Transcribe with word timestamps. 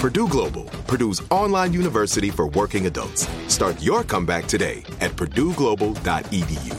Purdue 0.00 0.28
Global, 0.28 0.64
Purdue's 0.86 1.20
online 1.30 1.74
university 1.74 2.30
for 2.30 2.48
working 2.48 2.86
adults. 2.86 3.28
Start 3.48 3.82
your 3.82 4.02
comeback 4.02 4.46
today 4.46 4.82
at 4.98 5.10
purdueglobal.edu. 5.10 6.74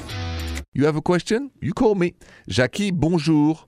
You 0.73 0.86
have 0.88 0.95
a 0.95 1.03
question? 1.03 1.52
You 1.61 1.73
call 1.75 1.94
me. 1.94 2.16
Jackie, 2.50 2.89
bonjour. 2.89 3.59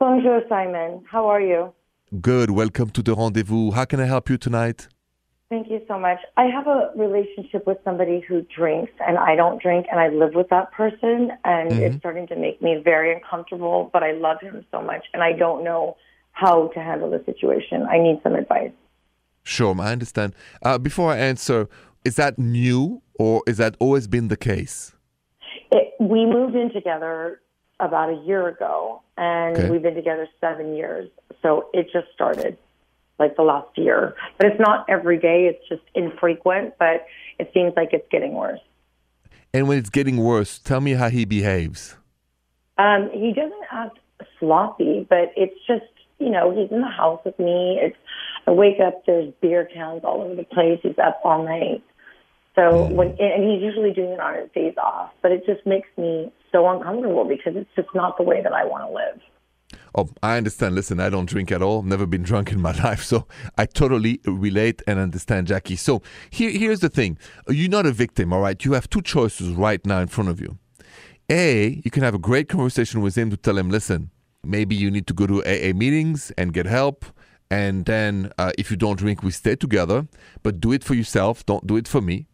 Bonjour, 0.00 0.40
Simon. 0.48 1.04
How 1.06 1.26
are 1.26 1.42
you? 1.42 1.74
Good. 2.22 2.52
Welcome 2.52 2.88
to 2.92 3.02
the 3.02 3.14
rendezvous. 3.14 3.72
How 3.72 3.84
can 3.84 4.00
I 4.00 4.06
help 4.06 4.30
you 4.30 4.38
tonight? 4.38 4.88
Thank 5.50 5.68
you 5.68 5.82
so 5.86 5.98
much. 5.98 6.20
I 6.38 6.44
have 6.44 6.66
a 6.66 6.90
relationship 6.96 7.66
with 7.66 7.76
somebody 7.84 8.24
who 8.26 8.46
drinks 8.56 8.92
and 9.06 9.18
I 9.18 9.36
don't 9.36 9.60
drink 9.60 9.84
and 9.90 10.00
I 10.00 10.08
live 10.08 10.32
with 10.32 10.48
that 10.48 10.72
person 10.72 11.32
and 11.44 11.70
mm-hmm. 11.70 11.82
it's 11.82 11.96
starting 11.98 12.26
to 12.28 12.36
make 12.36 12.62
me 12.62 12.80
very 12.82 13.12
uncomfortable, 13.14 13.90
but 13.92 14.02
I 14.02 14.12
love 14.12 14.40
him 14.40 14.64
so 14.70 14.80
much 14.80 15.04
and 15.12 15.22
I 15.22 15.32
don't 15.32 15.64
know 15.64 15.98
how 16.34 16.68
to 16.74 16.80
handle 16.80 17.10
the 17.10 17.22
situation. 17.24 17.86
I 17.90 17.98
need 17.98 18.20
some 18.22 18.34
advice. 18.34 18.72
Sure, 19.44 19.74
I 19.80 19.92
understand. 19.92 20.34
Uh, 20.62 20.78
before 20.78 21.12
I 21.12 21.18
answer, 21.18 21.68
is 22.04 22.16
that 22.16 22.38
new 22.38 23.02
or 23.18 23.42
is 23.46 23.56
that 23.56 23.76
always 23.78 24.06
been 24.06 24.28
the 24.28 24.36
case? 24.36 24.92
It, 25.70 25.94
we 25.98 26.26
moved 26.26 26.54
in 26.54 26.72
together 26.72 27.40
about 27.80 28.10
a 28.10 28.22
year 28.26 28.48
ago 28.48 29.02
and 29.16 29.56
okay. 29.56 29.70
we've 29.70 29.82
been 29.82 29.94
together 29.94 30.28
seven 30.40 30.74
years. 30.74 31.08
So 31.40 31.68
it 31.72 31.88
just 31.92 32.08
started 32.14 32.58
like 33.18 33.36
the 33.36 33.42
last 33.42 33.76
year. 33.76 34.14
But 34.38 34.48
it's 34.48 34.60
not 34.60 34.86
every 34.88 35.18
day, 35.18 35.46
it's 35.46 35.68
just 35.68 35.82
infrequent, 35.94 36.74
but 36.78 37.06
it 37.38 37.50
seems 37.54 37.72
like 37.76 37.90
it's 37.92 38.08
getting 38.10 38.34
worse. 38.34 38.60
And 39.52 39.68
when 39.68 39.78
it's 39.78 39.90
getting 39.90 40.16
worse, 40.16 40.58
tell 40.58 40.80
me 40.80 40.92
how 40.92 41.10
he 41.10 41.24
behaves. 41.24 41.96
Um, 42.76 43.08
he 43.12 43.32
doesn't 43.32 43.64
act 43.70 43.98
sloppy, 44.40 45.06
but 45.08 45.32
it's 45.36 45.54
just, 45.66 45.84
you 46.24 46.30
know, 46.30 46.50
he's 46.50 46.70
in 46.70 46.80
the 46.80 46.88
house 46.88 47.20
with 47.24 47.38
me. 47.38 47.78
It's 47.82 47.96
I 48.46 48.50
wake 48.50 48.80
up, 48.80 49.04
there's 49.06 49.32
beer 49.40 49.68
cans 49.72 50.02
all 50.04 50.22
over 50.22 50.34
the 50.34 50.44
place. 50.44 50.80
He's 50.82 50.98
up 50.98 51.20
all 51.24 51.44
night. 51.44 51.82
So 52.54 52.62
mm. 52.62 52.92
when 52.92 53.08
and 53.18 53.50
he's 53.50 53.62
usually 53.62 53.92
doing 53.92 54.10
it 54.10 54.20
on 54.20 54.34
his 54.36 54.50
days 54.54 54.74
off, 54.82 55.10
but 55.22 55.32
it 55.32 55.44
just 55.46 55.66
makes 55.66 55.88
me 55.96 56.32
so 56.52 56.68
uncomfortable 56.68 57.24
because 57.24 57.54
it's 57.56 57.70
just 57.74 57.88
not 57.94 58.16
the 58.16 58.22
way 58.22 58.42
that 58.42 58.52
I 58.52 58.64
want 58.64 58.88
to 58.88 58.94
live. 58.94 59.20
Oh, 59.96 60.08
I 60.22 60.36
understand. 60.36 60.74
Listen, 60.74 61.00
I 61.00 61.08
don't 61.08 61.28
drink 61.28 61.50
at 61.50 61.62
all. 61.62 61.82
Never 61.82 62.06
been 62.06 62.22
drunk 62.22 62.52
in 62.52 62.60
my 62.60 62.72
life, 62.84 63.02
so 63.02 63.26
I 63.58 63.66
totally 63.66 64.20
relate 64.24 64.82
and 64.86 64.98
understand, 64.98 65.48
Jackie. 65.48 65.76
So 65.76 66.02
here, 66.30 66.50
here's 66.50 66.80
the 66.80 66.88
thing: 66.88 67.18
you're 67.48 67.70
not 67.70 67.86
a 67.86 67.92
victim, 67.92 68.32
all 68.32 68.40
right? 68.40 68.62
You 68.64 68.72
have 68.72 68.88
two 68.88 69.02
choices 69.02 69.50
right 69.50 69.84
now 69.84 70.00
in 70.00 70.08
front 70.08 70.30
of 70.30 70.40
you. 70.40 70.58
A, 71.30 71.80
you 71.82 71.90
can 71.90 72.02
have 72.02 72.14
a 72.14 72.18
great 72.18 72.48
conversation 72.48 73.00
with 73.00 73.16
him 73.16 73.30
to 73.30 73.36
tell 73.36 73.56
him, 73.56 73.70
listen, 73.70 74.10
maybe 74.44 74.74
you 74.74 74.90
need 74.90 75.06
to 75.06 75.14
go 75.14 75.26
to 75.26 75.44
AA 75.44 75.72
meetings 75.74 76.32
and 76.36 76.52
get 76.52 76.66
help. 76.66 77.04
And 77.50 77.84
then, 77.84 78.32
uh, 78.38 78.52
if 78.58 78.70
you 78.70 78.76
don't 78.76 78.98
drink, 78.98 79.22
we 79.22 79.30
stay 79.30 79.56
together. 79.56 80.08
But 80.42 80.60
do 80.60 80.72
it 80.72 80.82
for 80.82 80.94
yourself. 80.94 81.44
Don't 81.46 81.66
do 81.66 81.76
it 81.76 81.86
for 81.86 82.00
me. 82.00 82.26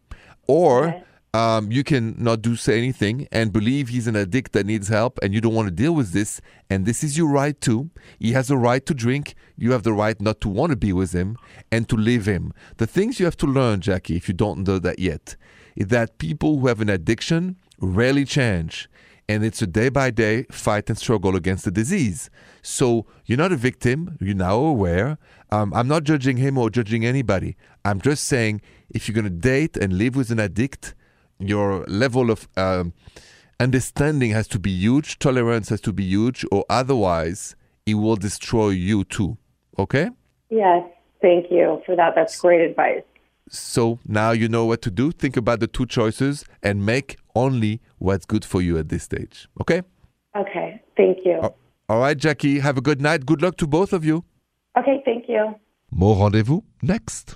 Or 0.47 0.87
okay 0.87 1.03
um, 1.33 1.71
you 1.71 1.83
can 1.83 2.15
not 2.17 2.41
do 2.41 2.55
say 2.55 2.77
anything 2.77 3.27
and 3.31 3.53
believe 3.53 3.89
he's 3.89 4.07
an 4.07 4.15
addict 4.15 4.51
that 4.51 4.65
needs 4.65 4.89
help 4.89 5.17
and 5.21 5.33
you 5.33 5.39
don't 5.39 5.53
want 5.53 5.67
to 5.67 5.73
deal 5.73 5.93
with 5.93 6.11
this 6.11 6.41
and 6.69 6.85
this 6.85 7.03
is 7.03 7.17
your 7.17 7.29
right 7.29 7.59
too 7.61 7.89
he 8.19 8.33
has 8.33 8.51
a 8.51 8.57
right 8.57 8.85
to 8.85 8.93
drink 8.93 9.35
you 9.55 9.71
have 9.71 9.83
the 9.83 9.93
right 9.93 10.19
not 10.21 10.41
to 10.41 10.49
want 10.49 10.71
to 10.71 10.75
be 10.75 10.91
with 10.91 11.13
him 11.13 11.37
and 11.71 11.87
to 11.87 11.95
leave 11.95 12.25
him 12.25 12.53
the 12.77 12.87
things 12.87 13.19
you 13.19 13.25
have 13.25 13.37
to 13.37 13.45
learn 13.45 13.79
jackie 13.79 14.17
if 14.17 14.27
you 14.27 14.33
don't 14.33 14.67
know 14.67 14.77
that 14.77 14.99
yet 14.99 15.35
is 15.75 15.87
that 15.87 16.17
people 16.17 16.59
who 16.59 16.67
have 16.67 16.81
an 16.81 16.89
addiction 16.89 17.55
rarely 17.79 18.25
change 18.25 18.89
and 19.27 19.43
it's 19.43 19.61
a 19.61 19.67
day 19.67 19.89
by 19.89 20.11
day 20.11 20.43
fight 20.51 20.89
and 20.89 20.97
struggle 20.97 21.35
against 21.35 21.65
the 21.65 21.71
disease. 21.71 22.29
So 22.61 23.05
you're 23.25 23.37
not 23.37 23.51
a 23.51 23.55
victim, 23.55 24.17
you're 24.19 24.35
now 24.35 24.57
aware. 24.57 25.17
Um, 25.51 25.73
I'm 25.73 25.87
not 25.87 26.03
judging 26.03 26.37
him 26.37 26.57
or 26.57 26.69
judging 26.69 27.05
anybody. 27.05 27.55
I'm 27.83 28.01
just 28.01 28.25
saying 28.25 28.61
if 28.89 29.07
you're 29.07 29.15
going 29.15 29.25
to 29.25 29.29
date 29.29 29.77
and 29.77 29.93
live 29.93 30.15
with 30.15 30.31
an 30.31 30.39
addict, 30.39 30.95
your 31.39 31.85
level 31.85 32.29
of 32.29 32.47
um, 32.57 32.93
understanding 33.59 34.31
has 34.31 34.47
to 34.49 34.59
be 34.59 34.71
huge, 34.71 35.19
tolerance 35.19 35.69
has 35.69 35.81
to 35.81 35.93
be 35.93 36.03
huge, 36.03 36.45
or 36.51 36.65
otherwise 36.69 37.55
it 37.85 37.95
will 37.95 38.15
destroy 38.15 38.69
you 38.69 39.03
too. 39.03 39.37
Okay? 39.79 40.09
Yes, 40.49 40.83
thank 41.21 41.51
you 41.51 41.81
for 41.85 41.95
that. 41.95 42.13
That's 42.15 42.39
great 42.39 42.61
advice. 42.61 43.03
So 43.53 43.99
now 44.07 44.31
you 44.31 44.47
know 44.47 44.65
what 44.65 44.81
to 44.83 44.91
do. 44.91 45.11
Think 45.11 45.35
about 45.35 45.59
the 45.59 45.67
two 45.67 45.85
choices 45.85 46.45
and 46.63 46.85
make 46.85 47.17
only 47.35 47.81
what's 47.99 48.25
good 48.25 48.45
for 48.45 48.61
you 48.61 48.77
at 48.77 48.87
this 48.87 49.03
stage. 49.03 49.49
Okay? 49.59 49.81
Okay, 50.37 50.81
thank 50.95 51.17
you. 51.25 51.41
All 51.89 51.99
right, 51.99 52.17
Jackie, 52.17 52.59
have 52.59 52.77
a 52.77 52.81
good 52.81 53.01
night. 53.01 53.25
Good 53.25 53.41
luck 53.41 53.57
to 53.57 53.67
both 53.67 53.91
of 53.91 54.05
you. 54.05 54.23
Okay, 54.79 55.01
thank 55.03 55.25
you. 55.27 55.55
More 55.91 56.15
rendezvous 56.15 56.61
next. 56.81 57.35